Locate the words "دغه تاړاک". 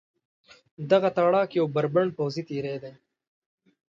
0.91-1.49